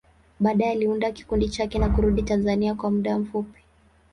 [0.39, 3.61] Baadaye, aliunda kikundi chake na kurudi Tanzania kwa muda mfupi.